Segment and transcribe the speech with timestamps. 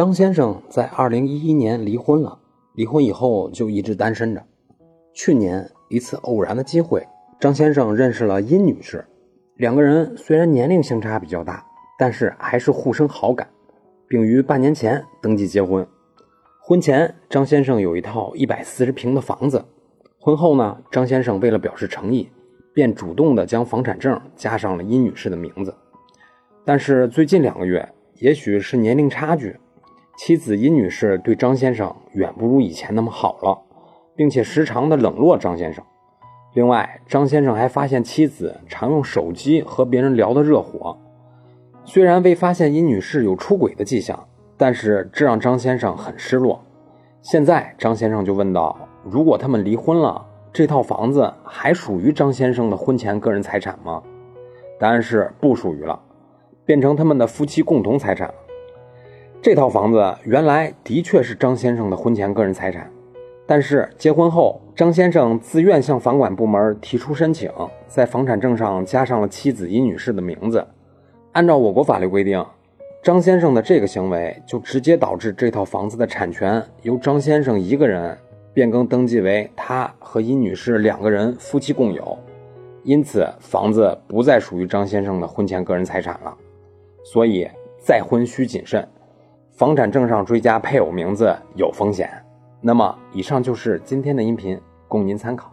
[0.00, 2.38] 张先生在二零一一年离婚了，
[2.72, 4.42] 离婚以后就一直单身着。
[5.12, 7.06] 去年一次偶然的机会，
[7.38, 9.06] 张先生认识了殷女士，
[9.56, 11.62] 两个人虽然年龄相差比较大，
[11.98, 13.46] 但是还是互生好感，
[14.08, 15.86] 并于半年前登记结婚。
[16.62, 19.62] 婚前，张先生有一套一百四十平的房子。
[20.18, 22.26] 婚后呢，张先生为了表示诚意，
[22.72, 25.74] 便主动的将房产证加上了殷女士的名字。
[26.64, 29.54] 但是最近两个月，也许是年龄差距，
[30.22, 33.58] 妻子殷女士对张先生远不如以前那么好了，
[34.14, 35.82] 并且时常的冷落张先生。
[36.52, 40.94] 另外，张先生还发现妻子常用手机和别人聊得热火。
[41.86, 44.28] 虽然未发现殷女士有出轨的迹象，
[44.58, 46.62] 但是这让张先生很失落。
[47.22, 48.78] 现在，张先生就问道。
[49.02, 54.02] 如果他们离婚了，这套房子还属于张先生的婚前个人财产吗？
[54.78, 55.98] 答案是不属于了，
[56.66, 58.30] 变成他们的夫妻共同财产。
[59.42, 62.90] 这套房子原来的确是张先生的婚前个人财产，
[63.46, 67.50] 但是结婚后，张先生自愿向房管部门提出申请，
[67.86, 70.66] 在房产证上加上了妻子殷女士的名字。
[71.32, 72.44] 按照我国法律规定，
[73.02, 78.16] 张先生的这个行为就直接导致这套房子的产权由张先生一个人。
[78.52, 82.18] 变更登记为他和殷女士两个人夫妻共有，
[82.82, 86.36] 因此房子不再属于张先生的婚前个人财产了。
[87.04, 88.86] 所以再婚需谨慎，
[89.60, 92.10] 房产证上追加配偶名字有风险。
[92.62, 94.58] 那么，以上就是今天的音频，
[94.88, 95.52] 供您参考。